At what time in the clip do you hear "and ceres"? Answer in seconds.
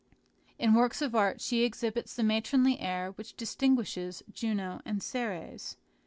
4.83-5.77